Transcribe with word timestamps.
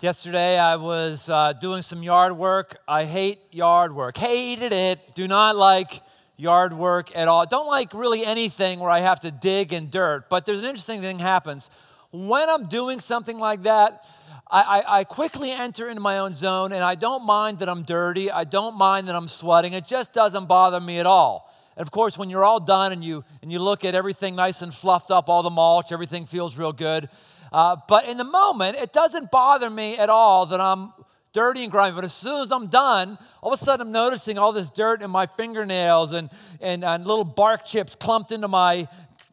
Yesterday, 0.00 0.58
I 0.58 0.76
was 0.76 1.30
uh, 1.30 1.54
doing 1.54 1.80
some 1.80 2.02
yard 2.02 2.36
work. 2.36 2.76
I 2.86 3.04
hate 3.04 3.40
yard 3.50 3.94
work. 3.94 4.18
Hated 4.18 4.72
it. 4.72 5.14
Do 5.14 5.26
not 5.26 5.56
like 5.56 6.02
yard 6.36 6.72
work 6.72 7.14
at 7.16 7.28
all. 7.28 7.46
Don't 7.46 7.66
like 7.66 7.94
really 7.94 8.24
anything 8.24 8.80
where 8.80 8.90
I 8.90 9.00
have 9.00 9.20
to 9.20 9.30
dig 9.30 9.72
in 9.72 9.88
dirt. 9.88 10.28
But 10.28 10.46
there's 10.46 10.58
an 10.58 10.66
interesting 10.66 11.00
thing 11.00 11.18
happens. 11.20 11.70
When 12.10 12.48
I'm 12.48 12.66
doing 12.66 13.00
something 13.00 13.38
like 13.38 13.62
that, 13.62 14.04
I, 14.50 14.60
I, 14.60 14.98
I, 14.98 15.04
quickly 15.04 15.50
enter 15.50 15.88
into 15.88 16.02
my 16.02 16.18
own 16.18 16.34
zone 16.34 16.72
and 16.72 16.84
I 16.84 16.96
don't 16.96 17.24
mind 17.24 17.60
that 17.60 17.68
I'm 17.68 17.82
dirty. 17.82 18.30
I 18.30 18.44
don't 18.44 18.76
mind 18.76 19.08
that 19.08 19.16
I'm 19.16 19.28
sweating. 19.28 19.72
It 19.72 19.86
just 19.86 20.12
doesn't 20.12 20.46
bother 20.46 20.80
me 20.80 20.98
at 20.98 21.06
all. 21.06 21.52
And 21.76 21.82
of 21.82 21.90
course, 21.90 22.16
when 22.16 22.30
you're 22.30 22.44
all 22.44 22.60
done 22.60 22.92
and 22.92 23.02
you, 23.02 23.24
and 23.42 23.50
you 23.50 23.58
look 23.58 23.84
at 23.84 23.94
everything 23.94 24.36
nice 24.36 24.62
and 24.62 24.72
fluffed 24.72 25.10
up, 25.10 25.28
all 25.28 25.42
the 25.42 25.50
mulch, 25.50 25.92
everything 25.92 26.26
feels 26.26 26.56
real 26.56 26.72
good. 26.72 27.08
Uh, 27.54 27.76
but 27.86 28.08
in 28.08 28.16
the 28.16 28.24
moment, 28.24 28.76
it 28.76 28.92
doesn't 28.92 29.30
bother 29.30 29.70
me 29.70 29.96
at 29.96 30.10
all 30.10 30.44
that 30.44 30.60
I'm 30.60 30.92
dirty 31.32 31.62
and 31.62 31.70
grimy. 31.70 31.94
But 31.94 32.02
as 32.02 32.12
soon 32.12 32.42
as 32.42 32.50
I'm 32.50 32.66
done, 32.66 33.16
all 33.40 33.52
of 33.52 33.60
a 33.60 33.64
sudden 33.64 33.86
I'm 33.86 33.92
noticing 33.92 34.38
all 34.38 34.50
this 34.50 34.70
dirt 34.70 35.02
in 35.02 35.10
my 35.12 35.26
fingernails 35.26 36.12
and, 36.12 36.30
and, 36.60 36.84
and 36.84 37.06
little 37.06 37.22
bark 37.22 37.64
chips 37.64 37.94
clumped 37.94 38.32
into 38.32 38.48
my 38.48 38.88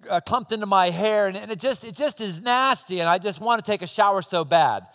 uh, 0.08 0.20
clumped 0.20 0.52
into 0.52 0.68
my 0.68 0.92
hair, 0.92 1.28
and, 1.28 1.36
and, 1.36 1.52
it 1.52 1.60
just 1.60 1.84
it 1.84 1.96
just 1.96 2.22
is 2.22 2.40
nasty. 2.42 3.00
And 3.00 3.10
I 3.10 3.18
just 3.18 3.42
want 3.42 3.64
to 3.66 3.72
take 3.72 3.82
a 3.82 3.88
shower 3.88 4.22
so 4.22 4.46
bad. 4.46 4.86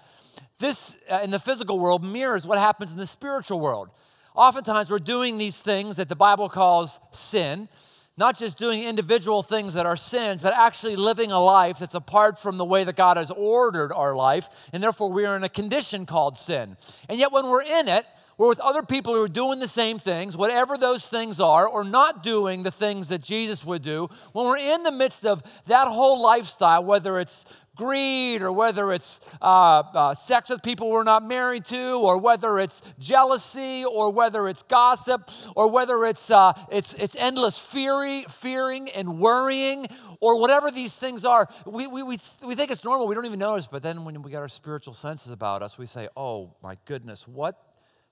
This 0.61 0.97
uh, 1.11 1.19
in 1.24 1.33
the 1.33 1.41
physical 1.41 1.80
world 1.80 2.05
mirrors 2.05 2.47
what 2.47 2.58
happens 2.58 2.92
in 2.92 2.97
the 2.97 3.08
spiritual 3.08 3.58
world. 3.58 3.91
Oftentimes 4.36 4.88
we're 4.88 5.00
doing 5.00 5.36
these 5.36 5.58
things 5.58 5.97
that 5.97 6.08
the 6.08 6.14
Bible 6.14 6.48
calls 6.48 7.00
sin 7.11 7.69
not 8.16 8.38
just 8.38 8.56
doing 8.56 8.83
individual 8.83 9.43
things 9.43 9.75
that 9.75 9.84
are 9.87 9.97
sins, 9.97 10.43
but 10.43 10.55
actually 10.55 10.97
living 10.97 11.30
a 11.30 11.41
life 11.41 11.79
that's 11.79 11.95
apart 11.95 12.39
from 12.39 12.56
the 12.56 12.65
way 12.65 12.83
that 12.84 12.97
God 12.97 13.16
has 13.16 13.30
ordered 13.30 13.92
our 13.92 14.15
life, 14.15 14.48
and 14.73 14.83
therefore 14.83 15.12
we 15.12 15.25
are 15.27 15.37
in 15.37 15.45
a 15.45 15.48
condition 15.48 16.06
called 16.06 16.37
sin. 16.37 16.77
And 17.09 17.19
yet, 17.19 17.33
when 17.33 17.47
we're 17.47 17.62
in 17.62 17.89
it, 17.89 18.06
we're 18.39 18.48
with 18.48 18.61
other 18.61 18.83
people 18.83 19.14
who 19.14 19.23
are 19.23 19.28
doing 19.28 19.61
the 19.61 19.69
same 19.69 19.98
things, 19.98 20.36
whatever 20.36 20.77
those 20.77 21.08
things 21.08 21.41
are, 21.41 21.67
or 21.67 21.84
not 21.84 22.23
doing 22.23 22.62
the 22.62 22.70
things 22.70 23.08
that 23.08 23.23
Jesus 23.23 23.64
would 23.64 23.81
do. 23.81 24.11
When 24.33 24.47
we're 24.47 24.58
in 24.58 24.83
the 24.83 24.92
midst 24.92 25.25
of 25.25 25.42
that 25.67 25.89
whole 25.89 26.20
lifestyle, 26.20 26.84
whether 26.84 27.19
it's 27.19 27.47
greed 27.77 28.42
or 28.42 28.50
whether 28.50 28.92
it's 28.92 29.20
uh, 29.41 29.82
uh, 29.94 30.14
sex 30.14 30.50
with 30.50 30.62
people 30.62 30.91
we're 30.91 31.05
not 31.05 31.27
married 31.27 31.64
to 31.66 31.92
or 32.00 32.18
whether 32.18 32.58
it's 32.58 32.83
jealousy 32.98 33.84
or 33.84 34.10
whether 34.10 34.48
it's 34.48 34.62
gossip 34.62 35.30
or 35.55 35.70
whether 35.70 36.05
it's, 36.05 36.30
uh, 36.30 36.52
it's, 36.70 36.94
it's 36.94 37.14
endless 37.16 37.58
fury, 37.58 38.24
fearing 38.28 38.88
and 38.91 39.20
worrying 39.20 39.86
or 40.20 40.41
whatever 40.41 40.70
these 40.70 40.96
things 40.96 41.24
are 41.24 41.46
we, 41.66 41.86
we, 41.86 42.02
we, 42.02 42.18
we 42.44 42.55
think 42.55 42.70
it's 42.70 42.84
normal. 42.84 43.06
We 43.06 43.14
don't 43.14 43.27
even 43.27 43.38
notice. 43.38 43.66
But 43.66 43.83
then 43.83 44.05
when 44.05 44.22
we 44.22 44.30
get 44.30 44.40
our 44.40 44.48
spiritual 44.48 44.94
senses 44.94 45.30
about 45.30 45.62
us 45.62 45.78
we 45.78 45.86
say 45.86 46.08
oh 46.16 46.55
my 46.62 46.77
goodness 46.86 47.28
what 47.28 47.61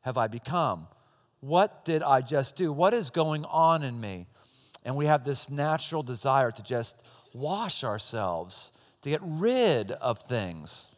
have 0.02 0.18
i 0.18 0.28
become? 0.28 0.86
What 1.40 1.84
did 1.84 2.02
i 2.02 2.20
just 2.20 2.56
do? 2.56 2.70
What 2.72 2.92
is 2.92 3.10
going 3.10 3.44
on 3.46 3.82
in 3.82 4.00
me? 4.00 4.26
And 4.84 4.96
we 4.96 5.06
have 5.06 5.24
this 5.24 5.48
natural 5.48 6.02
desire 6.02 6.50
to 6.50 6.62
just 6.62 7.02
wash 7.32 7.82
ourselves 7.82 8.72
to 9.04 9.10
get 9.10 9.20
rid 9.22 9.92
of 9.92 10.18
things. 10.18 10.88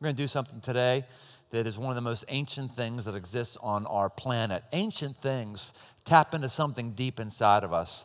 We're 0.00 0.06
going 0.06 0.16
to 0.16 0.22
do 0.22 0.28
something 0.28 0.60
today 0.60 1.04
that 1.50 1.66
is 1.66 1.76
one 1.76 1.90
of 1.90 1.96
the 1.96 2.00
most 2.00 2.24
ancient 2.28 2.70
things 2.72 3.04
that 3.04 3.16
exists 3.16 3.58
on 3.60 3.86
our 3.86 4.08
planet. 4.08 4.62
Ancient 4.72 5.16
things 5.16 5.74
tap 6.04 6.32
into 6.32 6.48
something 6.48 6.92
deep 6.92 7.18
inside 7.18 7.64
of 7.64 7.72
us. 7.72 8.04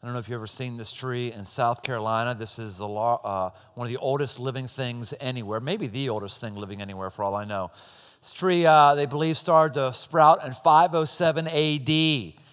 I 0.00 0.06
don't 0.06 0.14
know 0.14 0.20
if 0.20 0.28
you've 0.28 0.36
ever 0.36 0.46
seen 0.46 0.76
this 0.76 0.92
tree 0.92 1.32
in 1.32 1.44
South 1.44 1.82
Carolina. 1.82 2.36
This 2.36 2.60
is 2.60 2.76
the, 2.76 2.86
uh, 2.86 3.50
one 3.74 3.86
of 3.86 3.92
the 3.92 3.98
oldest 3.98 4.38
living 4.38 4.68
things 4.68 5.12
anywhere, 5.18 5.58
maybe 5.58 5.88
the 5.88 6.10
oldest 6.10 6.40
thing 6.40 6.54
living 6.54 6.80
anywhere 6.80 7.10
for 7.10 7.24
all 7.24 7.34
I 7.34 7.44
know. 7.44 7.72
This 8.20 8.32
tree, 8.32 8.64
uh, 8.64 8.94
they 8.94 9.06
believe, 9.06 9.36
started 9.36 9.74
to 9.74 9.92
sprout 9.92 10.44
in 10.44 10.52
507 10.52 11.48
AD. 11.48 12.43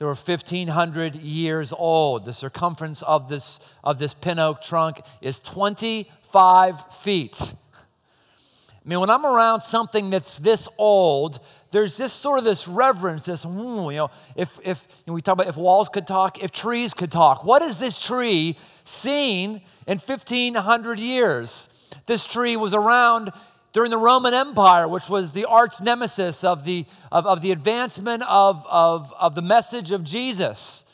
They 0.00 0.06
were 0.06 0.14
1,500 0.14 1.16
years 1.16 1.74
old. 1.74 2.24
The 2.24 2.32
circumference 2.32 3.02
of 3.02 3.28
this, 3.28 3.60
of 3.84 3.98
this 3.98 4.14
pin 4.14 4.38
oak 4.38 4.62
trunk 4.62 5.02
is 5.20 5.38
25 5.40 6.94
feet. 6.94 7.52
I 7.76 8.88
mean, 8.88 8.98
when 8.98 9.10
I'm 9.10 9.26
around 9.26 9.60
something 9.60 10.08
that's 10.08 10.38
this 10.38 10.70
old, 10.78 11.38
there's 11.70 11.98
just 11.98 12.22
sort 12.22 12.38
of 12.38 12.46
this 12.46 12.66
reverence, 12.66 13.26
this, 13.26 13.44
mm, 13.44 13.92
you 13.92 13.98
know, 13.98 14.10
if, 14.36 14.58
if 14.64 14.86
you 14.88 15.04
know, 15.08 15.12
we 15.12 15.20
talk 15.20 15.34
about 15.34 15.48
if 15.48 15.58
walls 15.58 15.90
could 15.90 16.06
talk, 16.06 16.42
if 16.42 16.50
trees 16.50 16.94
could 16.94 17.12
talk. 17.12 17.44
What 17.44 17.60
is 17.60 17.76
this 17.76 18.00
tree 18.00 18.56
seen 18.84 19.60
in 19.86 19.98
1,500 19.98 20.98
years? 20.98 21.68
This 22.06 22.24
tree 22.24 22.56
was 22.56 22.72
around 22.72 23.32
during 23.72 23.90
the 23.90 23.98
Roman 23.98 24.34
Empire, 24.34 24.88
which 24.88 25.08
was 25.08 25.32
the 25.32 25.44
arch 25.44 25.80
nemesis 25.80 26.42
of 26.42 26.64
the, 26.64 26.86
of, 27.12 27.26
of 27.26 27.42
the 27.42 27.52
advancement 27.52 28.22
of, 28.28 28.66
of, 28.68 29.12
of 29.18 29.34
the 29.34 29.42
message 29.42 29.92
of 29.92 30.04
Jesus. 30.04 30.84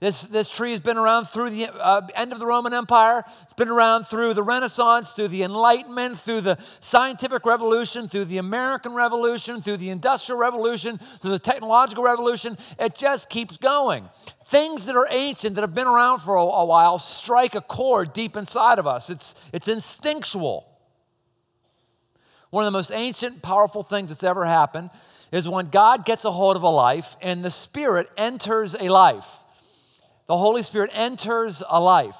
This, 0.00 0.22
this 0.22 0.50
tree 0.50 0.72
has 0.72 0.80
been 0.80 0.98
around 0.98 1.26
through 1.26 1.50
the 1.50 1.68
uh, 1.72 2.02
end 2.14 2.32
of 2.32 2.38
the 2.38 2.44
Roman 2.44 2.74
Empire. 2.74 3.24
It's 3.42 3.54
been 3.54 3.70
around 3.70 4.04
through 4.04 4.34
the 4.34 4.42
Renaissance, 4.42 5.12
through 5.12 5.28
the 5.28 5.44
Enlightenment, 5.44 6.18
through 6.18 6.42
the 6.42 6.58
scientific 6.80 7.46
revolution, 7.46 8.08
through 8.08 8.26
the 8.26 8.36
American 8.36 8.92
Revolution, 8.92 9.62
through 9.62 9.78
the 9.78 9.88
Industrial 9.88 10.38
Revolution, 10.38 10.98
through 11.22 11.30
the 11.30 11.38
Technological 11.38 12.04
Revolution. 12.04 12.58
It 12.78 12.96
just 12.96 13.30
keeps 13.30 13.56
going. 13.56 14.08
Things 14.46 14.84
that 14.86 14.96
are 14.96 15.06
ancient, 15.10 15.54
that 15.54 15.62
have 15.62 15.74
been 15.74 15.86
around 15.86 16.18
for 16.18 16.34
a, 16.34 16.42
a 16.42 16.64
while, 16.66 16.98
strike 16.98 17.54
a 17.54 17.62
chord 17.62 18.12
deep 18.12 18.36
inside 18.36 18.78
of 18.78 18.86
us. 18.86 19.08
It's, 19.08 19.34
it's 19.54 19.68
instinctual. 19.68 20.73
One 22.54 22.64
of 22.64 22.72
the 22.72 22.78
most 22.78 22.92
ancient, 22.92 23.42
powerful 23.42 23.82
things 23.82 24.10
that's 24.10 24.22
ever 24.22 24.44
happened 24.44 24.90
is 25.32 25.48
when 25.48 25.66
God 25.66 26.04
gets 26.04 26.24
a 26.24 26.30
hold 26.30 26.54
of 26.54 26.62
a 26.62 26.68
life 26.68 27.16
and 27.20 27.44
the 27.44 27.50
Spirit 27.50 28.08
enters 28.16 28.76
a 28.78 28.90
life. 28.90 29.26
The 30.28 30.36
Holy 30.36 30.62
Spirit 30.62 30.92
enters 30.94 31.64
a 31.68 31.80
life. 31.80 32.16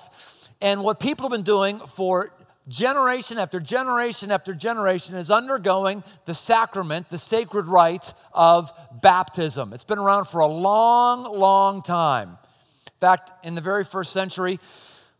And 0.60 0.82
what 0.82 0.98
people 0.98 1.22
have 1.26 1.30
been 1.30 1.44
doing 1.44 1.78
for 1.78 2.32
generation 2.66 3.38
after 3.38 3.60
generation 3.60 4.32
after 4.32 4.54
generation 4.54 5.14
is 5.14 5.30
undergoing 5.30 6.02
the 6.24 6.34
sacrament, 6.34 7.10
the 7.10 7.18
sacred 7.18 7.66
rite 7.66 8.12
of 8.32 8.72
baptism. 8.90 9.72
It's 9.72 9.84
been 9.84 10.00
around 10.00 10.24
for 10.24 10.40
a 10.40 10.48
long, 10.48 11.32
long 11.32 11.80
time. 11.80 12.38
In 12.86 12.98
fact, 12.98 13.30
in 13.46 13.54
the 13.54 13.60
very 13.60 13.84
first 13.84 14.12
century, 14.12 14.58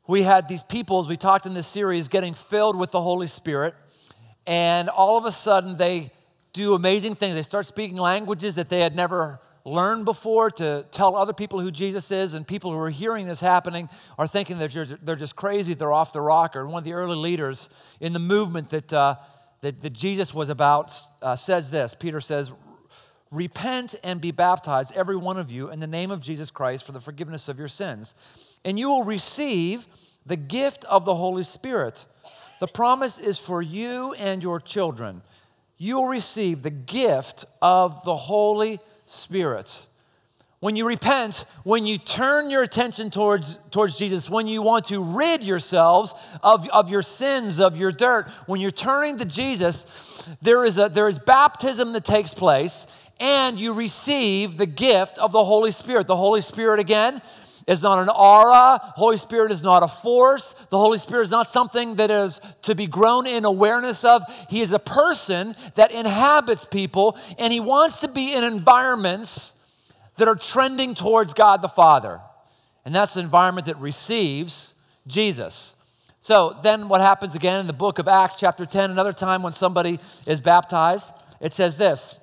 we 0.09 0.23
had 0.23 0.49
these 0.49 0.65
people, 0.65 0.99
as 0.99 1.07
we 1.07 1.17
talked 1.17 1.47
in 1.47 1.55
this 1.55 1.69
series, 1.69 2.09
getting 2.09 2.35
filled 2.35 2.75
with 2.75 2.91
the 2.91 3.01
Holy 3.01 3.29
Spirit 3.29 3.77
and 4.47 4.88
all 4.88 5.16
of 5.16 5.25
a 5.25 5.32
sudden 5.32 5.77
they 5.77 6.10
do 6.53 6.75
amazing 6.75 7.16
things. 7.16 7.34
They 7.34 7.43
start 7.43 7.66
speaking 7.66 7.97
languages 7.97 8.55
that 8.55 8.69
they 8.69 8.81
had 8.81 8.94
never 8.94 9.41
learned 9.65 10.05
before 10.05 10.50
to 10.50 10.84
tell 10.91 11.16
other 11.16 11.32
people 11.32 11.59
who 11.59 11.71
Jesus 11.71 12.10
is, 12.10 12.34
and 12.34 12.47
people 12.47 12.71
who 12.71 12.78
are 12.78 12.91
hearing 12.91 13.27
this 13.27 13.41
happening 13.41 13.88
are 14.19 14.27
thinking 14.27 14.59
that 14.59 14.99
they're 15.03 15.16
just 15.16 15.37
crazy, 15.37 15.75
they're 15.75 15.93
off 15.93 16.12
the 16.12 16.21
rocker. 16.21 16.66
One 16.66 16.78
of 16.78 16.84
the 16.84 16.93
early 16.93 17.16
leaders 17.16 17.71
in 18.00 18.12
the 18.12 18.19
movement 18.19 18.71
that, 18.71 18.93
uh, 18.93 19.16
that, 19.62 19.81
that, 19.81 19.94
Jesus 19.94 20.34
was 20.34 20.50
about 20.50 20.93
uh, 21.22 21.37
says 21.37 21.71
this 21.71 21.94
Peter 21.94 22.21
says, 22.21 22.53
Repent 23.31 23.97
and 24.04 24.21
be 24.21 24.31
baptized, 24.31 24.93
every 24.94 25.16
one 25.16 25.38
of 25.38 25.50
you, 25.50 25.71
in 25.71 25.81
the 25.81 25.87
name 25.87 26.10
of 26.10 26.21
Jesus 26.21 26.50
Christ 26.50 26.84
for 26.84 26.93
the 26.93 27.00
forgiveness 27.00 27.49
of 27.49 27.59
your 27.59 27.69
sins, 27.69 28.15
and 28.65 28.78
you 28.78 28.88
will 28.88 29.04
receive 29.04 29.87
the 30.27 30.37
gift 30.37 30.84
of 30.84 31.04
the 31.04 31.15
Holy 31.15 31.43
Spirit. 31.43 32.06
The 32.60 32.69
promise 32.69 33.19
is 33.19 33.38
for 33.38 33.60
you 33.60 34.15
and 34.15 34.42
your 34.42 34.60
children. 34.60 35.22
You 35.76 35.97
will 35.97 36.06
receive 36.06 36.62
the 36.62 36.70
gift 36.70 37.44
of 37.60 38.04
the 38.04 38.16
Holy 38.16 38.81
Spirit. 39.06 39.87
When 40.60 40.76
you 40.76 40.88
repent, 40.88 41.44
when 41.65 41.84
you 41.84 41.98
turn 41.98 42.48
your 42.48 42.62
attention 42.62 43.10
towards, 43.10 43.59
towards 43.70 43.98
Jesus, 43.98 44.31
when 44.31 44.47
you 44.47 44.62
want 44.62 44.87
to 44.87 45.03
rid 45.03 45.44
yourselves 45.44 46.15
of, 46.42 46.66
of 46.70 46.88
your 46.88 47.03
sins, 47.03 47.60
of 47.60 47.76
your 47.76 47.92
dirt, 47.92 48.30
when 48.47 48.62
you're 48.62 48.71
turning 48.71 49.18
to 49.18 49.27
Jesus, 49.27 49.84
there 50.41 50.65
is, 50.65 50.78
a, 50.78 50.89
there 50.89 51.07
is 51.07 51.18
baptism 51.18 51.92
that 51.92 52.07
takes 52.07 52.33
place, 52.33 52.86
and 53.21 53.60
you 53.60 53.74
receive 53.74 54.57
the 54.57 54.65
gift 54.65 55.18
of 55.18 55.33
the 55.33 55.45
Holy 55.45 55.71
Spirit. 55.71 56.07
The 56.07 56.16
Holy 56.16 56.41
Spirit, 56.41 56.80
again, 56.80 57.21
is 57.66 57.83
not 57.83 57.99
an 57.99 58.09
aura. 58.09 58.78
Holy 58.97 59.16
Spirit 59.16 59.53
is 59.53 59.63
not 59.63 59.83
a 59.83 59.89
force. 59.89 60.55
The 60.71 60.78
Holy 60.78 60.99
Spirit 60.99 61.25
is 61.25 61.31
not 61.31 61.49
something 61.49 61.97
that 61.97 62.11
is 62.11 62.41
to 62.63 62.75
be 62.75 62.87
grown 62.87 63.27
in 63.27 63.45
awareness 63.45 64.05
of. 64.05 64.22
He 64.49 64.61
is 64.61 64.72
a 64.72 64.78
person 64.78 65.55
that 65.75 65.93
inhabits 65.93 66.65
people, 66.65 67.19
and 67.39 67.53
He 67.53 67.61
wants 67.61 68.01
to 68.01 68.09
be 68.09 68.34
in 68.34 68.45
environments 68.45 69.55
that 70.16 70.28
are 70.28 70.37
trending 70.37 70.95
towards 70.95 71.34
God 71.34 71.63
the 71.63 71.69
Father. 71.69 72.21
And 72.84 72.95
that's 72.95 73.15
the 73.15 73.21
environment 73.21 73.67
that 73.67 73.78
receives 73.78 74.75
Jesus. 75.07 75.77
So 76.21 76.59
then 76.63 76.89
what 76.89 77.01
happens 77.01 77.34
again 77.34 77.60
in 77.60 77.67
the 77.67 77.72
book 77.72 77.99
of 77.99 78.09
Acts, 78.09 78.37
chapter 78.39 78.65
10, 78.65 78.91
another 78.91 79.13
time 79.13 79.43
when 79.43 79.53
somebody 79.53 80.01
is 80.27 80.41
baptized, 80.41 81.13
it 81.41 81.53
says 81.53 81.77
this 81.77 82.19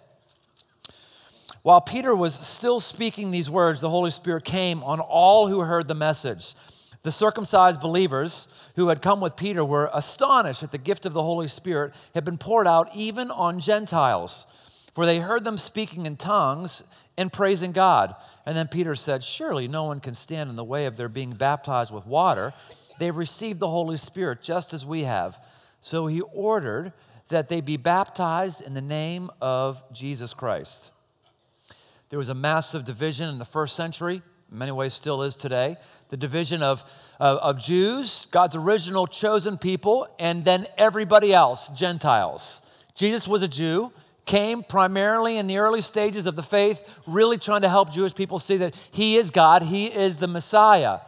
while 1.64 1.82
Peter 1.82 2.16
was 2.16 2.34
still 2.34 2.80
speaking 2.80 3.30
these 3.30 3.50
words, 3.50 3.82
the 3.82 3.90
Holy 3.90 4.10
Spirit 4.10 4.46
came 4.46 4.84
on 4.84 5.00
all 5.00 5.48
who 5.48 5.60
heard 5.60 5.88
the 5.88 5.96
message. 5.96 6.56
The 7.04 7.12
circumcised 7.12 7.80
believers 7.80 8.48
who 8.76 8.90
had 8.90 9.02
come 9.02 9.22
with 9.22 9.36
Peter 9.36 9.64
were 9.64 9.90
astonished 9.94 10.62
that 10.62 10.72
the 10.72 10.78
gift 10.78 11.06
of 11.06 11.14
the 11.14 11.24
Holy 11.24 11.48
Spirit 11.48 11.94
had 12.14 12.24
been 12.24 12.38
poured 12.38 12.68
out 12.68 12.90
even 12.96 13.30
on 13.30 13.60
Gentiles, 13.60 14.48
for 14.94 15.06
they 15.06 15.20
heard 15.20 15.44
them 15.44 15.58
speaking 15.58 16.06
in 16.06 16.16
tongues 16.16 16.84
and 17.18 17.34
praising 17.34 17.72
God. 17.72 18.16
And 18.46 18.56
then 18.56 18.68
Peter 18.68 18.96
said, 18.96 19.24
Surely 19.24 19.68
no 19.68 19.84
one 19.84 20.00
can 20.00 20.16
stand 20.16 20.50
in 20.50 20.56
the 20.56 20.64
way 20.64 20.86
of 20.86 20.98
their 20.98 21.10
being 21.10 21.34
baptized 21.34 21.94
with 21.94 22.06
water. 22.06 22.54
They've 23.00 23.16
received 23.16 23.60
the 23.60 23.70
Holy 23.70 23.98
Spirit 23.98 24.42
just 24.42 24.74
as 24.74 24.86
we 24.86 25.04
have. 25.04 25.40
So 25.80 26.08
he 26.08 26.22
ordered 26.22 26.94
that 27.30 27.50
they 27.50 27.62
be 27.62 27.78
baptized 27.78 28.62
in 28.62 28.74
the 28.74 28.82
name 28.82 29.30
of 29.42 29.84
Jesus 29.92 30.34
Christ. 30.34 30.92
There 32.12 32.20
was 32.20 32.30
a 32.30 32.36
massive 32.36 32.84
division 32.84 33.30
in 33.30 33.40
the 33.40 33.46
first 33.46 33.74
century, 33.74 34.22
in 34.52 34.58
many 34.58 34.74
ways 34.74 34.94
still 34.94 35.24
is 35.24 35.34
today. 35.34 35.78
The 36.10 36.18
division 36.18 36.62
of, 36.62 36.84
of, 37.22 37.38
of 37.38 37.58
Jews, 37.58 38.28
God's 38.32 38.54
original 38.58 39.08
chosen 39.08 39.58
people, 39.58 40.14
and 40.20 40.44
then 40.44 40.68
everybody 40.78 41.34
else, 41.34 41.70
Gentiles. 41.70 42.62
Jesus 42.96 43.30
was 43.30 43.42
a 43.42 43.48
Jew, 43.48 43.94
came 44.26 44.62
primarily 44.62 45.38
in 45.38 45.48
the 45.48 45.58
early 45.58 45.80
stages 45.80 46.26
of 46.26 46.36
the 46.36 46.44
faith, 46.44 46.84
really 47.08 47.38
trying 47.38 47.62
to 47.62 47.70
help 47.70 47.94
Jewish 47.94 48.14
people 48.14 48.40
see 48.40 48.58
that 48.58 48.76
He 48.92 49.16
is 49.16 49.32
God, 49.32 49.64
He 49.64 49.86
is 49.86 50.18
the 50.18 50.28
Messiah. 50.28 51.00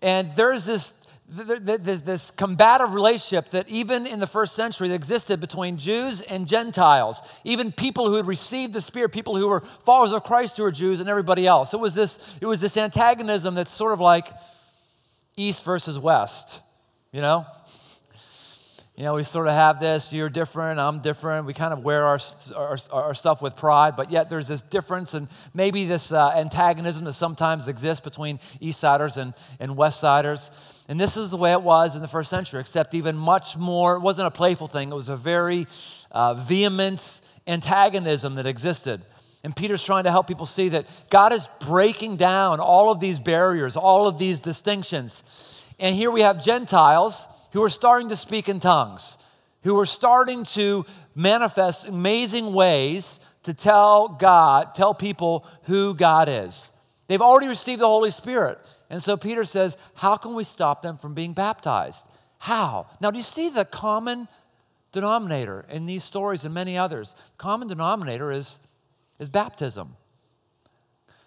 And 0.00 0.30
there's 0.36 0.64
this 0.64 0.94
this 1.30 2.30
combative 2.30 2.94
relationship 2.94 3.50
that 3.50 3.68
even 3.68 4.06
in 4.06 4.18
the 4.18 4.26
first 4.26 4.54
century 4.54 4.90
existed 4.92 5.40
between 5.40 5.76
Jews 5.76 6.22
and 6.22 6.48
Gentiles, 6.48 7.20
even 7.44 7.70
people 7.70 8.08
who 8.08 8.14
had 8.14 8.26
received 8.26 8.72
the 8.72 8.80
Spirit, 8.80 9.10
people 9.12 9.36
who 9.36 9.48
were 9.48 9.60
followers 9.84 10.12
of 10.12 10.24
Christ 10.24 10.56
who 10.56 10.62
were 10.62 10.70
Jews, 10.70 11.00
and 11.00 11.08
everybody 11.08 11.46
else. 11.46 11.74
It 11.74 11.80
was 11.80 11.94
this, 11.94 12.38
it 12.40 12.46
was 12.46 12.60
this 12.60 12.76
antagonism 12.76 13.54
that's 13.54 13.70
sort 13.70 13.92
of 13.92 14.00
like 14.00 14.28
East 15.36 15.64
versus 15.64 15.98
West, 15.98 16.62
you 17.12 17.20
know? 17.20 17.46
You 18.98 19.04
know, 19.04 19.14
we 19.14 19.22
sort 19.22 19.46
of 19.46 19.52
have 19.52 19.78
this, 19.78 20.12
you're 20.12 20.28
different, 20.28 20.80
I'm 20.80 20.98
different. 20.98 21.46
We 21.46 21.54
kind 21.54 21.72
of 21.72 21.84
wear 21.84 22.02
our, 22.04 22.18
our, 22.56 22.76
our 22.90 23.14
stuff 23.14 23.40
with 23.40 23.54
pride, 23.54 23.94
but 23.94 24.10
yet 24.10 24.28
there's 24.28 24.48
this 24.48 24.60
difference 24.60 25.14
and 25.14 25.28
maybe 25.54 25.84
this 25.84 26.10
uh, 26.10 26.30
antagonism 26.30 27.04
that 27.04 27.12
sometimes 27.12 27.68
exists 27.68 28.00
between 28.00 28.40
East 28.58 28.80
Siders 28.80 29.16
and, 29.16 29.34
and 29.60 29.76
West 29.76 30.00
Siders. 30.00 30.50
And 30.88 30.98
this 30.98 31.16
is 31.16 31.30
the 31.30 31.36
way 31.36 31.52
it 31.52 31.62
was 31.62 31.94
in 31.94 32.02
the 32.02 32.08
first 32.08 32.28
century, 32.28 32.58
except 32.58 32.92
even 32.92 33.16
much 33.16 33.56
more. 33.56 33.94
It 33.94 34.00
wasn't 34.00 34.26
a 34.26 34.32
playful 34.32 34.66
thing, 34.66 34.90
it 34.90 34.96
was 34.96 35.08
a 35.08 35.16
very 35.16 35.68
uh, 36.10 36.34
vehement 36.34 37.20
antagonism 37.46 38.34
that 38.34 38.48
existed. 38.48 39.00
And 39.44 39.54
Peter's 39.54 39.84
trying 39.84 40.04
to 40.04 40.10
help 40.10 40.26
people 40.26 40.44
see 40.44 40.70
that 40.70 40.88
God 41.08 41.32
is 41.32 41.48
breaking 41.60 42.16
down 42.16 42.58
all 42.58 42.90
of 42.90 42.98
these 42.98 43.20
barriers, 43.20 43.76
all 43.76 44.08
of 44.08 44.18
these 44.18 44.40
distinctions. 44.40 45.22
And 45.78 45.94
here 45.94 46.10
we 46.10 46.22
have 46.22 46.44
Gentiles 46.44 47.28
who 47.52 47.62
are 47.62 47.70
starting 47.70 48.08
to 48.08 48.16
speak 48.16 48.48
in 48.48 48.60
tongues, 48.60 49.18
who 49.62 49.78
are 49.78 49.86
starting 49.86 50.44
to 50.44 50.84
manifest 51.14 51.86
amazing 51.86 52.52
ways 52.52 53.20
to 53.42 53.54
tell 53.54 54.08
God, 54.08 54.74
tell 54.74 54.94
people 54.94 55.46
who 55.64 55.94
God 55.94 56.28
is. 56.28 56.72
They've 57.06 57.22
already 57.22 57.48
received 57.48 57.80
the 57.80 57.86
Holy 57.86 58.10
Spirit. 58.10 58.58
And 58.90 59.02
so 59.02 59.16
Peter 59.16 59.44
says, 59.44 59.76
How 59.94 60.16
can 60.16 60.34
we 60.34 60.44
stop 60.44 60.82
them 60.82 60.96
from 60.96 61.14
being 61.14 61.32
baptized? 61.32 62.06
How? 62.38 62.86
Now, 63.00 63.10
do 63.10 63.16
you 63.16 63.22
see 63.22 63.48
the 63.48 63.64
common 63.64 64.28
denominator 64.92 65.64
in 65.68 65.86
these 65.86 66.04
stories 66.04 66.44
and 66.44 66.54
many 66.54 66.78
others? 66.78 67.14
Common 67.36 67.68
denominator 67.68 68.30
is, 68.30 68.60
is 69.18 69.28
baptism. 69.28 69.96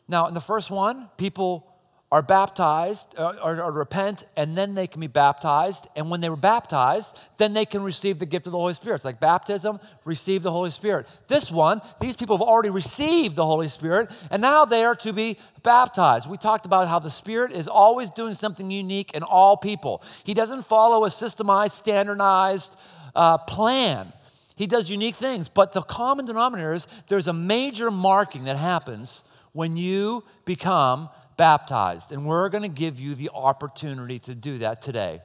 Now, 0.07 0.27
in 0.27 0.33
the 0.33 0.41
first 0.41 0.69
one, 0.69 1.09
people 1.17 1.70
are 2.11 2.21
baptized 2.21 3.15
or, 3.17 3.39
or, 3.39 3.61
or, 3.61 3.71
repent 3.71 4.25
and 4.35 4.57
then 4.57 4.75
they 4.75 4.85
can 4.85 4.99
be 4.99 5.07
baptized. 5.07 5.87
And 5.95 6.09
when 6.09 6.19
they 6.19 6.29
were 6.29 6.35
baptized, 6.35 7.17
then 7.37 7.53
they 7.53 7.65
can 7.65 7.83
receive 7.83 8.19
the 8.19 8.25
gift 8.25 8.47
of 8.47 8.51
the 8.51 8.57
Holy 8.57 8.73
Spirit. 8.73 8.95
It's 8.95 9.05
like 9.05 9.21
baptism, 9.21 9.79
receive 10.03 10.43
the 10.43 10.51
Holy 10.51 10.71
Spirit. 10.71 11.07
This 11.29 11.49
one, 11.49 11.79
these 12.01 12.17
people 12.17 12.37
have 12.37 12.45
already 12.45 12.69
received 12.69 13.37
the 13.37 13.45
Holy 13.45 13.69
Spirit 13.69 14.11
and 14.29 14.41
now 14.41 14.65
they 14.65 14.83
are 14.83 14.95
to 14.95 15.13
be 15.13 15.37
baptized. 15.63 16.29
We 16.29 16.37
talked 16.37 16.65
about 16.65 16.89
how 16.89 16.99
the 16.99 17.09
Spirit 17.09 17.53
is 17.53 17.69
always 17.69 18.09
doing 18.09 18.33
something 18.33 18.69
unique 18.69 19.13
in 19.13 19.23
all 19.23 19.55
people. 19.55 20.03
He 20.25 20.33
doesn't 20.33 20.65
follow 20.65 21.05
a 21.05 21.09
systemized, 21.09 21.71
standardized 21.71 22.77
uh, 23.15 23.37
plan. 23.37 24.11
He 24.57 24.67
does 24.67 24.89
unique 24.89 25.15
things, 25.15 25.47
but 25.47 25.71
the 25.71 25.81
common 25.81 26.25
denominator 26.25 26.73
is 26.73 26.87
there's 27.07 27.27
a 27.27 27.33
major 27.33 27.89
marking 27.89 28.43
that 28.43 28.57
happens 28.57 29.23
when 29.53 29.77
you 29.77 30.23
become 30.45 31.09
baptized. 31.41 32.11
And 32.11 32.27
we're 32.27 32.49
going 32.49 32.61
to 32.61 32.69
give 32.69 32.99
you 32.99 33.15
the 33.15 33.31
opportunity 33.33 34.19
to 34.19 34.35
do 34.35 34.59
that 34.59 34.79
today. 34.79 35.21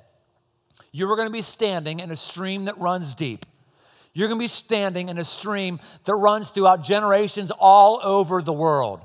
You're 0.91 1.15
going 1.15 1.29
to 1.29 1.33
be 1.33 1.43
standing 1.43 2.01
in 2.01 2.11
a 2.11 2.17
stream 2.17 2.65
that 2.65 2.79
runs 2.79 3.15
deep. 3.15 3.45
You're 4.15 4.27
going 4.27 4.39
to 4.39 4.45
be 4.45 4.49
standing 4.49 5.11
in 5.11 5.19
a 5.19 5.25
stream 5.25 5.79
that 6.05 6.15
runs 6.15 6.49
throughout 6.49 6.83
generations 6.83 7.51
all 7.59 8.01
over 8.03 8.41
the 8.41 8.55
world. 8.55 9.03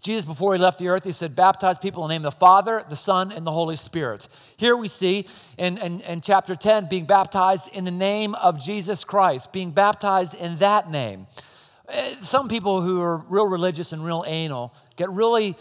Jesus, 0.00 0.24
before 0.24 0.54
he 0.54 0.58
left 0.58 0.78
the 0.78 0.88
earth, 0.88 1.04
he 1.04 1.12
said, 1.12 1.36
Baptize 1.36 1.78
people 1.78 2.04
in 2.04 2.08
the 2.08 2.14
name 2.14 2.24
of 2.24 2.32
the 2.32 2.38
Father, 2.38 2.82
the 2.88 2.96
Son, 2.96 3.32
and 3.32 3.46
the 3.46 3.52
Holy 3.52 3.76
Spirit. 3.76 4.26
Here 4.56 4.78
we 4.78 4.88
see 4.88 5.26
in, 5.58 5.76
in, 5.76 6.00
in, 6.00 6.22
chapter 6.22 6.54
10 6.54 6.88
being 6.88 7.04
baptized 7.04 7.68
in 7.74 7.84
the 7.84 7.90
name 7.90 8.34
of 8.36 8.58
Jesus 8.58 9.04
Christ, 9.04 9.52
being 9.52 9.72
baptized 9.72 10.34
in 10.34 10.56
that 10.56 10.90
name. 10.90 11.26
Eh, 11.90 12.14
some 12.22 12.48
people 12.48 12.80
who 12.80 13.02
are 13.02 13.18
real 13.28 13.46
religious 13.46 13.92
and 13.92 14.02
real 14.02 14.24
anal 14.26 14.72
get 14.96 15.10
really 15.10 15.54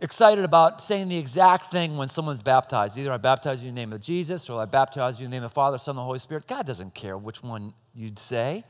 excited 0.00 0.44
about 0.44 0.82
saying 0.82 1.08
the 1.08 1.16
exact 1.16 1.70
thing 1.70 1.96
when 1.96 2.08
someone's 2.08 2.42
baptized. 2.42 2.98
Either 2.98 3.12
I 3.12 3.16
baptize 3.16 3.62
you 3.62 3.68
in 3.68 3.74
the 3.74 3.80
name 3.80 3.92
of 3.92 4.00
Jesus 4.00 4.50
or 4.50 4.60
I 4.60 4.66
baptize 4.66 5.18
you 5.18 5.24
in 5.24 5.30
the 5.30 5.36
name 5.36 5.44
of 5.44 5.50
the 5.50 5.54
Father, 5.54 5.78
Son, 5.78 5.92
and 5.92 5.98
the 5.98 6.04
Holy 6.04 6.18
Spirit. 6.18 6.46
God 6.46 6.66
doesn't 6.66 6.94
care 6.94 7.16
which 7.16 7.42
one 7.42 7.72
you'd 7.94 8.18
say. 8.18 8.64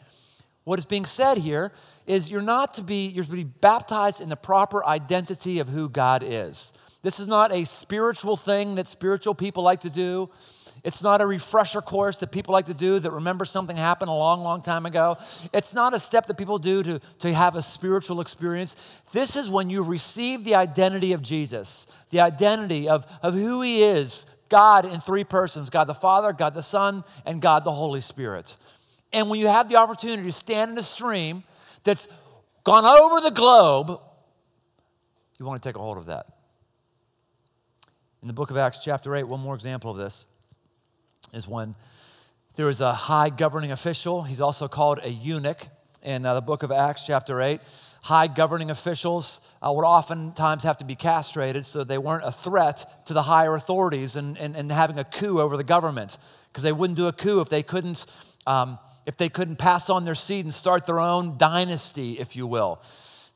What 0.65 0.79
is 0.79 0.85
being 0.85 1.05
said 1.05 1.39
here 1.39 1.73
is 2.07 2.29
you're 2.29 2.43
not 2.43 2.75
to 2.75 2.83
be, 2.83 3.07
you're 3.07 3.25
to 3.25 3.31
be 3.31 3.45
baptized 3.45 4.21
in 4.21 4.29
the 4.29 4.37
proper 4.37 4.85
identity 4.85 5.59
of 5.59 5.69
who 5.69 5.89
God 5.89 6.23
is. 6.25 6.73
This 7.07 7.21
is 7.21 7.29
not 7.29 7.53
a 7.53 7.65
spiritual 7.65 8.37
thing 8.37 8.75
that 8.75 8.89
spiritual 8.89 9.33
people 9.33 9.63
like 9.63 9.79
to 9.83 9.91
do. 9.91 10.29
It's 10.83 11.05
not 11.05 11.21
a 11.21 11.27
refresher 11.27 11.81
course 11.81 12.17
that 12.17 12.33
people 12.33 12.53
like 12.53 12.67
to 12.67 12.75
do 12.75 12.99
that 12.99 13.13
remember 13.13 13.45
something 13.45 13.77
happened 13.77 14.09
a 14.09 14.13
long, 14.13 14.43
long 14.43 14.61
time 14.61 14.87
ago. 14.87 15.17
It's 15.53 15.73
not 15.73 15.95
a 15.95 16.01
step 16.01 16.27
that 16.27 16.37
people 16.37 16.59
do 16.59 16.83
to, 16.83 17.01
to 17.21 17.33
have 17.33 17.55
a 17.55 17.63
spiritual 17.63 18.21
experience. 18.21 18.75
This 19.13 19.37
is 19.37 19.49
when 19.49 19.71
you 19.71 19.85
receive 19.85 20.43
the 20.43 20.57
identity 20.57 21.13
of 21.13 21.23
Jesus, 21.23 21.87
the 22.11 22.19
identity 22.19 22.89
of, 22.89 23.07
of 23.23 23.35
who 23.35 23.63
He 23.63 23.85
is 23.85 24.27
God 24.49 24.85
in 24.85 24.99
three 24.99 25.23
persons 25.23 25.71
God 25.71 25.85
the 25.85 25.95
Father, 25.95 26.33
God 26.33 26.55
the 26.55 26.61
Son, 26.61 27.05
and 27.25 27.41
God 27.41 27.63
the 27.63 27.71
Holy 27.71 28.01
Spirit. 28.01 28.57
And 29.13 29.31
when 29.31 29.39
you 29.39 29.47
have 29.47 29.69
the 29.69 29.77
opportunity 29.77 30.25
to 30.25 30.33
stand 30.33 30.73
in 30.73 30.79
a 30.79 30.83
stream 30.83 31.45
that's 31.85 32.09
gone 32.65 32.85
over 32.85 33.21
the 33.21 33.31
globe, 33.31 34.01
you 35.39 35.47
want 35.47 35.63
to 35.63 35.69
take 35.69 35.77
a 35.77 35.79
hold 35.79 35.99
of 35.99 36.07
that. 36.07 36.36
In 38.27 38.29
the 38.29 38.35
book 38.35 38.51
of 38.51 38.57
Acts, 38.57 38.81
chapter 38.83 39.15
8, 39.15 39.23
one 39.23 39.39
more 39.39 39.55
example 39.55 39.89
of 39.89 39.97
this 39.97 40.27
is 41.33 41.47
when 41.47 41.77
there 42.57 42.67
was 42.67 42.81
a 42.81 42.93
high 42.93 43.31
governing 43.31 43.71
official. 43.71 44.25
He's 44.25 44.41
also 44.41 44.67
called 44.67 44.99
a 45.05 45.11
eunuch 45.11 45.69
in 46.03 46.27
uh, 46.27 46.35
the 46.35 46.41
book 46.41 46.65
of 46.65 46.73
Acts, 46.73 47.07
chapter 47.07 47.41
8. 47.41 47.61
High 48.03 48.27
governing 48.27 48.69
officials 48.69 49.41
uh, 49.63 49.73
would 49.73 49.85
oftentimes 49.85 50.65
have 50.65 50.77
to 50.79 50.85
be 50.85 50.97
castrated 50.97 51.65
so 51.65 51.85
they 51.85 51.99
weren't 51.99 52.25
a 52.25 52.33
threat 52.33 53.07
to 53.07 53.15
the 53.15 53.23
higher 53.23 53.55
authorities 53.55 54.17
and, 54.17 54.37
and, 54.39 54.57
and 54.57 54.73
having 54.73 54.99
a 54.99 55.05
coup 55.05 55.39
over 55.39 55.57
the 55.57 55.63
government 55.63 56.19
because 56.49 56.65
they 56.65 56.73
wouldn't 56.73 56.97
do 56.97 57.07
a 57.07 57.13
coup 57.13 57.41
if 57.41 57.49
they 57.49 57.63
couldn't. 57.63 58.07
Um, 58.45 58.81
if 59.07 59.17
they 59.17 59.29
couldn't 59.29 59.55
pass 59.55 59.89
on 59.89 60.05
their 60.05 60.17
seed 60.17 60.45
and 60.45 60.53
start 60.53 60.85
their 60.85 60.99
own 60.99 61.39
dynasty, 61.39 62.15
if 62.15 62.35
you 62.35 62.49
will. 62.49 62.83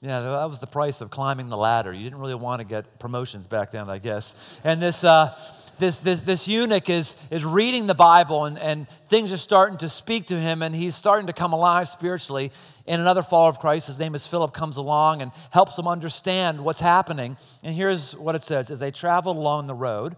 Yeah, 0.02 0.20
that 0.20 0.48
was 0.48 0.60
the 0.60 0.66
price 0.66 1.02
of 1.02 1.10
climbing 1.10 1.50
the 1.50 1.58
ladder. 1.58 1.92
You 1.92 2.04
didn't 2.04 2.20
really 2.20 2.34
want 2.34 2.60
to 2.60 2.64
get 2.64 2.98
promotions 2.98 3.46
back 3.46 3.70
then, 3.70 3.90
I 3.90 3.98
guess. 3.98 4.34
And 4.64 4.80
this, 4.80 5.04
uh, 5.04 5.36
this, 5.78 5.98
this, 5.98 6.22
this 6.22 6.48
eunuch 6.48 6.88
is, 6.88 7.16
is 7.30 7.44
reading 7.44 7.86
the 7.86 7.94
Bible 7.94 8.46
and, 8.46 8.58
and 8.58 8.88
things 9.10 9.30
are 9.30 9.36
starting 9.36 9.76
to 9.78 9.90
speak 9.90 10.26
to 10.28 10.40
him 10.40 10.62
and 10.62 10.74
he's 10.74 10.94
starting 10.94 11.26
to 11.26 11.34
come 11.34 11.52
alive 11.52 11.86
spiritually. 11.86 12.50
And 12.86 13.02
another 13.02 13.22
follower 13.22 13.50
of 13.50 13.58
Christ, 13.58 13.88
his 13.88 13.98
name 13.98 14.14
is 14.14 14.26
Philip, 14.26 14.54
comes 14.54 14.78
along 14.78 15.20
and 15.20 15.32
helps 15.50 15.78
him 15.78 15.86
understand 15.86 16.64
what's 16.64 16.80
happening. 16.80 17.36
And 17.62 17.74
here's 17.74 18.16
what 18.16 18.34
it 18.34 18.42
says 18.42 18.70
As 18.70 18.78
they 18.78 18.90
traveled 18.90 19.36
along 19.36 19.66
the 19.66 19.74
road, 19.74 20.16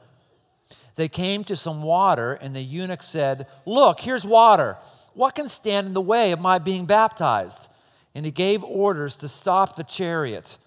they 0.95 1.09
came 1.09 1.43
to 1.45 1.57
some 1.57 1.83
water, 1.83 2.35
and 2.35 2.55
the 2.55 2.61
eunuch 2.61 3.03
said, 3.03 3.49
Look, 3.67 3.99
here's 3.99 4.25
water. 4.25 4.77
What 5.15 5.35
can 5.35 5.49
stand 5.49 5.89
in 5.89 5.95
the 5.95 6.01
way 6.01 6.31
of 6.31 6.39
my 6.39 6.59
being 6.59 6.87
baptized? 6.87 7.69
And 8.15 8.25
he 8.25 8.33
gave 8.33 8.63
orders 8.63 9.17
to 9.19 9.29
stop 9.29 9.77
the 9.77 9.85
chariot. 9.85 10.59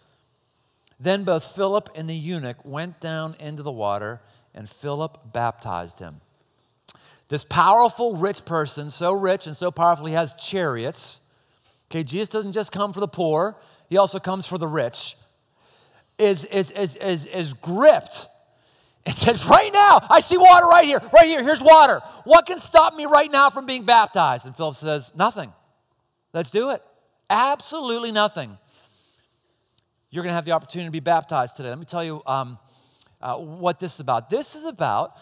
Then 0.99 1.23
both 1.23 1.55
Philip 1.55 1.89
and 1.95 2.09
the 2.09 2.15
eunuch 2.15 2.57
went 2.63 2.99
down 2.99 3.35
into 3.39 3.63
the 3.63 3.71
water 3.71 4.21
and 4.53 4.69
Philip 4.69 5.33
baptized 5.33 5.99
him. 5.99 6.21
This 7.27 7.43
powerful, 7.43 8.15
rich 8.15 8.45
person, 8.45 8.89
so 8.91 9.11
rich 9.11 9.47
and 9.47 9.57
so 9.57 9.71
powerful, 9.71 10.05
he 10.05 10.13
has 10.13 10.33
chariots. 10.33 11.21
Okay, 11.89 12.03
Jesus 12.03 12.29
doesn't 12.29 12.53
just 12.53 12.71
come 12.71 12.93
for 12.93 12.99
the 12.99 13.07
poor, 13.07 13.57
he 13.89 13.97
also 13.97 14.19
comes 14.19 14.45
for 14.45 14.57
the 14.57 14.67
rich. 14.67 15.17
Is, 16.17 16.45
is, 16.45 16.71
is, 16.71 16.95
is, 16.95 17.25
is 17.25 17.53
gripped 17.53 18.27
and 19.05 19.13
says, 19.13 19.45
Right 19.45 19.71
now, 19.73 19.99
I 20.09 20.21
see 20.21 20.37
water 20.37 20.65
right 20.65 20.85
here, 20.85 21.01
right 21.13 21.27
here, 21.27 21.43
here's 21.43 21.61
water. 21.61 22.01
What 22.23 22.45
can 22.45 22.59
stop 22.59 22.95
me 22.95 23.05
right 23.05 23.31
now 23.31 23.49
from 23.49 23.65
being 23.65 23.83
baptized? 23.83 24.45
And 24.45 24.55
Philip 24.55 24.75
says, 24.75 25.13
Nothing. 25.15 25.51
Let's 26.33 26.51
do 26.51 26.69
it. 26.69 26.81
Absolutely 27.29 28.11
nothing. 28.11 28.57
You're 30.09 30.23
going 30.23 30.31
to 30.31 30.35
have 30.35 30.45
the 30.45 30.51
opportunity 30.51 30.87
to 30.87 30.91
be 30.91 30.99
baptized 30.99 31.57
today. 31.57 31.69
Let 31.69 31.79
me 31.79 31.85
tell 31.85 32.03
you 32.03 32.21
um, 32.25 32.59
uh, 33.21 33.35
what 33.35 33.79
this 33.79 33.95
is 33.95 33.99
about. 33.99 34.29
This 34.29 34.55
is 34.55 34.63
about 34.63 35.17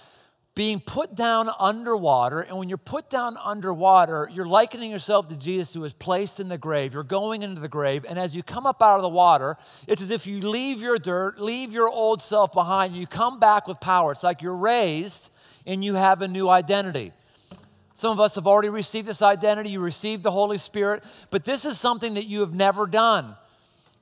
being 0.56 0.80
put 0.80 1.16
down 1.16 1.50
underwater. 1.60 2.42
And 2.42 2.58
when 2.58 2.70
you're 2.70 2.78
put 2.78 3.10
down 3.10 3.38
underwater, 3.44 4.30
you're 4.32 4.46
likening 4.46 4.92
yourself 4.92 5.28
to 5.30 5.36
Jesus 5.36 5.74
who 5.74 5.82
was 5.82 5.94
placed 5.94 6.40
in 6.40 6.50
the 6.50 6.58
grave. 6.58 6.94
You're 6.94 7.04
going 7.04 7.42
into 7.42 7.60
the 7.60 7.68
grave. 7.68 8.06
And 8.08 8.20
as 8.20 8.36
you 8.36 8.44
come 8.44 8.68
up 8.68 8.82
out 8.82 8.98
of 8.98 9.02
the 9.02 9.10
water, 9.10 9.58
it's 9.88 10.02
as 10.02 10.12
if 10.12 10.28
you 10.28 10.42
leave 10.42 10.82
your 10.82 11.00
dirt, 11.00 11.40
leave 11.40 11.74
your 11.74 11.90
old 11.90 12.22
self 12.22 12.54
behind. 12.54 12.96
You 12.96 13.08
come 13.08 13.40
back 13.40 13.68
with 13.68 13.80
power. 13.80 14.12
It's 14.12 14.22
like 14.22 14.42
you're 14.42 14.56
raised 14.56 15.32
and 15.66 15.84
you 15.84 15.96
have 15.96 16.22
a 16.22 16.28
new 16.28 16.50
identity. 16.50 17.14
Some 17.94 18.12
of 18.12 18.20
us 18.20 18.36
have 18.36 18.48
already 18.48 18.70
received 18.70 19.08
this 19.08 19.22
identity. 19.22 19.72
You 19.72 19.80
received 19.80 20.24
the 20.24 20.32
Holy 20.32 20.58
Spirit, 20.58 21.04
but 21.30 21.46
this 21.46 21.64
is 21.66 21.80
something 21.80 22.16
that 22.16 22.26
you 22.26 22.40
have 22.40 22.54
never 22.54 22.88
done. 22.88 23.36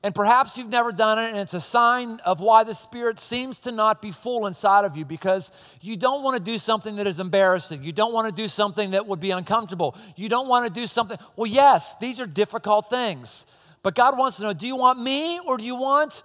And 0.03 0.15
perhaps 0.15 0.57
you've 0.57 0.69
never 0.69 0.91
done 0.91 1.19
it, 1.19 1.29
and 1.29 1.37
it's 1.37 1.53
a 1.53 1.61
sign 1.61 2.19
of 2.25 2.39
why 2.39 2.63
the 2.63 2.73
Spirit 2.73 3.19
seems 3.19 3.59
to 3.59 3.71
not 3.71 4.01
be 4.01 4.11
full 4.11 4.47
inside 4.47 4.83
of 4.83 4.97
you 4.97 5.05
because 5.05 5.51
you 5.79 5.95
don't 5.95 6.23
want 6.23 6.37
to 6.37 6.43
do 6.43 6.57
something 6.57 6.95
that 6.95 7.05
is 7.05 7.19
embarrassing. 7.19 7.83
You 7.83 7.91
don't 7.91 8.11
want 8.11 8.27
to 8.27 8.33
do 8.33 8.47
something 8.47 8.91
that 8.91 9.05
would 9.05 9.19
be 9.19 9.29
uncomfortable. 9.29 9.95
You 10.15 10.27
don't 10.27 10.47
want 10.47 10.65
to 10.65 10.73
do 10.73 10.87
something. 10.87 11.17
Well, 11.35 11.45
yes, 11.45 11.93
these 12.01 12.19
are 12.19 12.25
difficult 12.25 12.89
things. 12.89 13.45
But 13.83 13.93
God 13.93 14.17
wants 14.17 14.37
to 14.37 14.43
know 14.43 14.53
do 14.53 14.65
you 14.65 14.75
want 14.75 14.99
me 14.99 15.39
or 15.39 15.57
do 15.57 15.63
you 15.63 15.75
want 15.75 16.23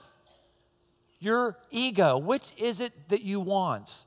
your 1.19 1.59
ego? 1.71 2.17
Which 2.17 2.53
is 2.57 2.81
it 2.81 3.11
that 3.11 3.23
you 3.23 3.41
want? 3.41 4.05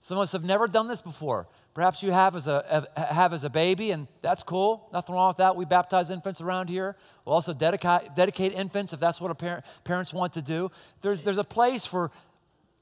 Some 0.00 0.18
of 0.18 0.22
us 0.22 0.32
have 0.32 0.44
never 0.44 0.66
done 0.66 0.88
this 0.88 1.00
before. 1.00 1.46
Perhaps 1.72 2.02
you 2.02 2.10
have 2.10 2.34
as 2.34 2.48
a, 2.48 2.88
have 2.96 3.32
as 3.32 3.44
a 3.44 3.50
baby, 3.50 3.92
and 3.92 4.08
that's 4.22 4.42
cool. 4.42 4.88
Nothing 4.92 5.14
wrong 5.14 5.28
with 5.28 5.36
that. 5.36 5.54
We 5.54 5.64
baptize 5.64 6.10
infants 6.10 6.40
around 6.40 6.68
here. 6.68 6.96
We'll 7.24 7.34
also 7.34 7.52
dedicate, 7.52 8.14
dedicate 8.16 8.52
infants 8.52 8.92
if 8.92 8.98
that's 8.98 9.20
what 9.20 9.36
parent, 9.38 9.64
parents 9.84 10.12
want 10.12 10.32
to 10.32 10.42
do. 10.42 10.70
There's, 11.00 11.22
there's 11.22 11.38
a 11.38 11.44
place 11.44 11.86
for 11.86 12.10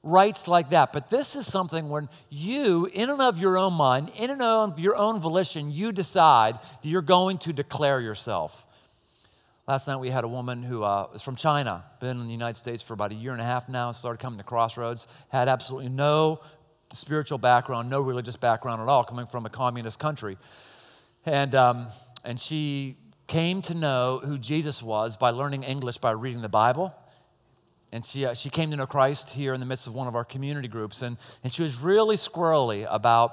rites 0.03 0.49
like 0.49 0.71
that. 0.71 0.93
But 0.93 1.11
this 1.11 1.37
is 1.37 1.47
something 1.47 1.91
when 1.91 2.09
you, 2.31 2.89
in 2.95 3.11
and 3.11 3.21
of 3.21 3.39
your 3.39 3.59
own 3.59 3.75
mind, 3.75 4.11
in 4.17 4.31
and 4.31 4.41
of 4.41 4.81
your 4.81 4.97
own 4.97 5.21
volition, 5.21 5.71
you 5.71 5.93
decide 5.93 6.55
that 6.55 6.89
you're 6.89 7.03
going 7.03 7.39
to 7.39 7.53
declare 7.53 8.01
yourself. 8.01 8.67
Last 9.67 9.87
night 9.87 9.97
we 9.97 10.09
had 10.09 10.25
a 10.25 10.29
woman 10.29 10.63
who 10.63 10.83
uh, 10.83 11.09
was 11.13 11.21
from 11.21 11.37
China, 11.37 11.85
been 12.01 12.19
in 12.19 12.25
the 12.25 12.33
United 12.33 12.57
States 12.57 12.83
for 12.83 12.95
about 12.95 13.13
a 13.13 13.15
year 13.15 13.33
and 13.33 13.41
a 13.41 13.45
half 13.45 13.69
now, 13.69 13.93
started 13.93 14.19
coming 14.19 14.39
to 14.39 14.45
Crossroads, 14.45 15.07
had 15.29 15.47
absolutely 15.47 15.91
no 15.91 16.41
spiritual 16.93 17.39
background, 17.39 17.91
no 17.91 18.01
religious 18.01 18.37
background 18.37 18.81
at 18.81 18.89
all, 18.89 19.05
coming 19.05 19.27
from 19.27 19.47
a 19.47 19.51
communist 19.51 19.99
country. 19.99 20.39
And, 21.27 21.55
um, 21.55 21.87
and 22.25 22.41
she 22.41 22.97
came 23.27 23.61
to 23.63 23.75
know 23.75 24.21
who 24.25 24.39
Jesus 24.39 24.83
was 24.83 25.17
by 25.17 25.31
learning 25.31 25.63
English 25.63 25.99
by 25.99 26.13
reading 26.13 26.41
the 26.41 26.49
Bible. 26.49 26.95
And 27.93 28.05
she, 28.05 28.25
uh, 28.25 28.35
she 28.35 28.51
came 28.51 28.71
to 28.71 28.77
know 28.77 28.87
Christ 28.87 29.31
here 29.31 29.55
in 29.55 29.61
the 29.61 29.67
midst 29.67 29.87
of 29.87 29.95
one 29.95 30.09
of 30.09 30.15
our 30.15 30.25
community 30.25 30.69
groups. 30.69 31.03
And, 31.03 31.17
and 31.45 31.53
she 31.53 31.63
was 31.63 31.79
really 31.79 32.17
squirrely 32.17 32.87
about 32.91 33.33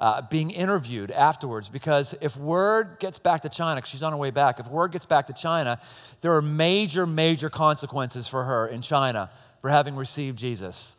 uh, 0.00 0.22
being 0.22 0.50
interviewed 0.50 1.10
afterwards 1.10 1.68
because 1.68 2.14
if 2.20 2.36
word 2.36 2.98
gets 3.00 3.18
back 3.18 3.42
to 3.42 3.48
China, 3.48 3.82
she's 3.84 4.02
on 4.02 4.12
her 4.12 4.18
way 4.18 4.30
back, 4.30 4.60
if 4.60 4.68
word 4.68 4.92
gets 4.92 5.04
back 5.04 5.26
to 5.26 5.32
China, 5.32 5.80
there 6.20 6.32
are 6.34 6.42
major, 6.42 7.06
major 7.06 7.50
consequences 7.50 8.28
for 8.28 8.44
her 8.44 8.66
in 8.66 8.80
China 8.80 9.30
for 9.60 9.70
having 9.70 9.96
received 9.96 10.38
Jesus 10.38 10.96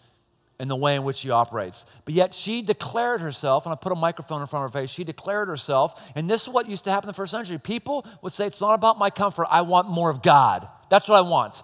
in 0.60 0.68
the 0.68 0.76
way 0.76 0.96
in 0.96 1.04
which 1.04 1.18
she 1.18 1.30
operates. 1.30 1.86
But 2.06 2.14
yet 2.14 2.34
she 2.34 2.62
declared 2.62 3.22
herself, 3.22 3.66
and 3.66 3.74
I 3.74 3.76
put 3.76 3.92
a 3.92 3.96
microphone 3.96 4.42
in 4.42 4.48
front 4.48 4.66
of 4.66 4.74
her 4.74 4.82
face, 4.82 4.90
she 4.90 5.04
declared 5.04 5.48
herself, 5.48 6.12
and 6.16 6.30
this 6.30 6.44
is 6.44 6.50
what 6.50 6.68
used 6.68 6.84
to 6.84 6.92
happen 6.92 7.08
in 7.08 7.12
the 7.12 7.16
first 7.16 7.32
century. 7.32 7.58
People 7.58 8.06
would 8.22 8.34
say, 8.34 8.48
It's 8.48 8.62
not 8.62 8.74
about 8.74 9.00
my 9.00 9.10
comfort, 9.10 9.48
I 9.50 9.62
want 9.62 9.90
more 9.90 10.10
of 10.10 10.22
God. 10.22 10.68
That's 10.90 11.08
what 11.08 11.16
I 11.18 11.22
want. 11.22 11.64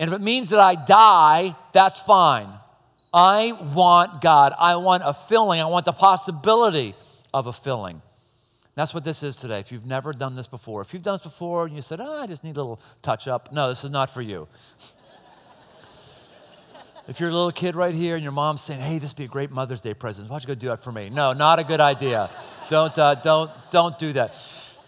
And 0.00 0.10
if 0.10 0.16
it 0.16 0.22
means 0.22 0.50
that 0.50 0.60
I 0.60 0.74
die, 0.74 1.54
that's 1.72 2.00
fine. 2.00 2.48
I 3.12 3.52
want 3.52 4.20
God. 4.20 4.52
I 4.58 4.76
want 4.76 5.04
a 5.06 5.14
filling. 5.14 5.60
I 5.60 5.66
want 5.66 5.84
the 5.84 5.92
possibility 5.92 6.94
of 7.32 7.46
a 7.46 7.52
filling. 7.52 8.02
That's 8.74 8.92
what 8.92 9.04
this 9.04 9.22
is 9.22 9.36
today. 9.36 9.60
If 9.60 9.70
you've 9.70 9.86
never 9.86 10.12
done 10.12 10.34
this 10.34 10.48
before, 10.48 10.82
if 10.82 10.92
you've 10.92 11.04
done 11.04 11.14
this 11.14 11.22
before 11.22 11.66
and 11.66 11.76
you 11.76 11.82
said, 11.82 12.00
oh, 12.00 12.22
I 12.22 12.26
just 12.26 12.42
need 12.42 12.56
a 12.56 12.60
little 12.60 12.80
touch 13.02 13.28
up, 13.28 13.52
no, 13.52 13.68
this 13.68 13.84
is 13.84 13.90
not 13.90 14.10
for 14.10 14.20
you. 14.20 14.48
If 17.06 17.20
you're 17.20 17.28
a 17.28 17.32
little 17.32 17.52
kid 17.52 17.76
right 17.76 17.94
here 17.94 18.14
and 18.14 18.22
your 18.22 18.32
mom's 18.32 18.62
saying, 18.62 18.80
hey, 18.80 18.98
this 18.98 19.12
would 19.12 19.18
be 19.18 19.24
a 19.24 19.28
great 19.28 19.50
Mother's 19.50 19.82
Day 19.82 19.92
present, 19.92 20.30
why 20.30 20.36
don't 20.36 20.42
you 20.42 20.54
go 20.54 20.54
do 20.54 20.68
that 20.68 20.82
for 20.82 20.90
me? 20.90 21.10
No, 21.10 21.34
not 21.34 21.58
a 21.58 21.64
good 21.64 21.80
idea. 21.80 22.30
don't, 22.70 22.98
uh, 22.98 23.14
don't, 23.16 23.50
don't 23.70 23.98
do 23.98 24.14
that. 24.14 24.34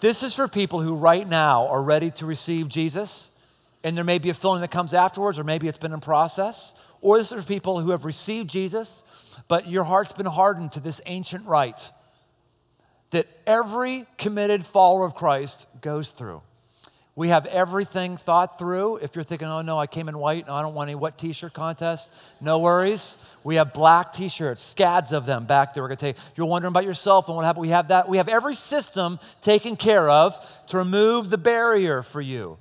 This 0.00 0.22
is 0.22 0.34
for 0.34 0.48
people 0.48 0.80
who 0.80 0.94
right 0.94 1.28
now 1.28 1.66
are 1.68 1.82
ready 1.82 2.10
to 2.12 2.24
receive 2.24 2.68
Jesus, 2.68 3.32
and 3.84 3.96
there 3.96 4.04
may 4.04 4.18
be 4.18 4.30
a 4.30 4.34
feeling 4.34 4.62
that 4.62 4.70
comes 4.70 4.94
afterwards, 4.94 5.38
or 5.38 5.44
maybe 5.44 5.68
it's 5.68 5.76
been 5.76 5.92
in 5.92 6.00
process. 6.00 6.74
Or 7.02 7.18
this 7.18 7.32
is 7.32 7.42
for 7.42 7.46
people 7.46 7.80
who 7.80 7.90
have 7.90 8.06
received 8.06 8.48
Jesus, 8.48 9.04
but 9.46 9.68
your 9.68 9.84
heart's 9.84 10.12
been 10.12 10.26
hardened 10.26 10.72
to 10.72 10.80
this 10.80 11.02
ancient 11.04 11.46
rite 11.46 11.90
that 13.10 13.26
every 13.46 14.06
committed 14.16 14.64
follower 14.64 15.04
of 15.04 15.14
Christ 15.14 15.66
goes 15.82 16.10
through. 16.10 16.42
We 17.16 17.30
have 17.30 17.46
everything 17.46 18.18
thought 18.18 18.58
through. 18.58 18.96
If 18.96 19.16
you're 19.16 19.24
thinking, 19.24 19.48
oh 19.48 19.62
no, 19.62 19.78
I 19.78 19.86
came 19.86 20.10
in 20.10 20.18
white, 20.18 20.44
and 20.44 20.54
I 20.54 20.60
don't 20.60 20.74
want 20.74 20.90
any 20.90 20.94
wet 20.96 21.16
t 21.16 21.32
shirt 21.32 21.54
contest, 21.54 22.12
no 22.42 22.58
worries. 22.58 23.16
We 23.42 23.54
have 23.54 23.72
black 23.72 24.12
t 24.12 24.28
shirts, 24.28 24.60
scads 24.62 25.12
of 25.12 25.24
them 25.24 25.46
back 25.46 25.72
there. 25.72 25.82
We're 25.82 25.88
going 25.88 25.96
to 25.96 26.04
take, 26.12 26.16
you're 26.36 26.46
wondering 26.46 26.72
about 26.72 26.84
yourself 26.84 27.28
and 27.28 27.36
what 27.36 27.46
happened. 27.46 27.62
We 27.62 27.70
have 27.70 27.88
that. 27.88 28.06
We 28.06 28.18
have 28.18 28.28
every 28.28 28.54
system 28.54 29.18
taken 29.40 29.76
care 29.76 30.10
of 30.10 30.38
to 30.66 30.76
remove 30.76 31.30
the 31.30 31.38
barrier 31.38 32.02
for 32.02 32.20
you. 32.20 32.58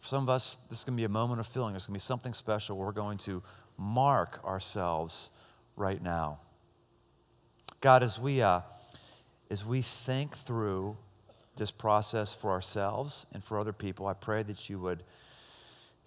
For 0.00 0.08
some 0.08 0.24
of 0.24 0.28
us, 0.28 0.56
this 0.68 0.80
is 0.80 0.84
going 0.84 0.96
to 0.96 1.00
be 1.00 1.04
a 1.04 1.08
moment 1.08 1.38
of 1.38 1.46
feeling. 1.46 1.76
It's 1.76 1.86
going 1.86 1.94
to 1.94 2.02
be 2.02 2.04
something 2.04 2.34
special. 2.34 2.76
We're 2.76 2.90
going 2.90 3.18
to 3.18 3.40
mark 3.78 4.40
ourselves 4.44 5.30
right 5.76 6.02
now. 6.02 6.40
God, 7.80 8.02
as 8.02 8.18
we, 8.18 8.42
uh, 8.42 8.62
as 9.48 9.64
we 9.64 9.80
think 9.80 10.36
through 10.36 10.96
this 11.60 11.70
process 11.70 12.34
for 12.34 12.50
ourselves 12.50 13.26
and 13.32 13.44
for 13.44 13.60
other 13.60 13.72
people. 13.72 14.06
I 14.06 14.14
pray 14.14 14.42
that 14.42 14.68
you 14.68 14.80
would, 14.80 15.04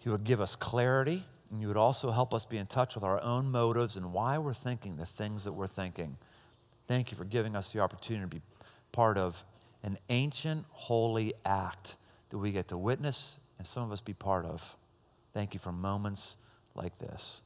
you 0.03 0.11
would 0.11 0.23
give 0.23 0.41
us 0.41 0.55
clarity 0.55 1.23
and 1.51 1.61
you 1.61 1.67
would 1.67 1.77
also 1.77 2.09
help 2.09 2.33
us 2.33 2.43
be 2.43 2.57
in 2.57 2.65
touch 2.65 2.95
with 2.95 3.03
our 3.03 3.21
own 3.21 3.51
motives 3.51 3.95
and 3.95 4.11
why 4.11 4.39
we're 4.39 4.55
thinking 4.55 4.97
the 4.97 5.05
things 5.05 5.43
that 5.43 5.53
we're 5.53 5.67
thinking. 5.67 6.17
Thank 6.87 7.11
you 7.11 7.17
for 7.17 7.23
giving 7.23 7.55
us 7.55 7.71
the 7.71 7.79
opportunity 7.79 8.23
to 8.23 8.35
be 8.35 8.41
part 8.91 9.17
of 9.17 9.45
an 9.83 9.99
ancient 10.09 10.65
holy 10.71 11.33
act 11.45 11.97
that 12.31 12.39
we 12.39 12.51
get 12.51 12.67
to 12.69 12.77
witness 12.77 13.37
and 13.59 13.67
some 13.67 13.83
of 13.83 13.91
us 13.91 14.01
be 14.01 14.13
part 14.13 14.45
of. 14.45 14.75
Thank 15.33 15.53
you 15.53 15.59
for 15.59 15.71
moments 15.71 16.37
like 16.73 16.97
this. 16.97 17.43